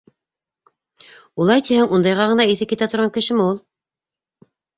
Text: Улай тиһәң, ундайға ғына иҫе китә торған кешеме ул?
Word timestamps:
Улай 1.45 1.61
тиһәң, 1.67 1.89
ундайға 1.99 2.25
ғына 2.33 2.47
иҫе 2.55 2.67
китә 2.73 2.89
торған 2.95 3.13
кешеме 3.19 3.47
ул? 3.53 3.61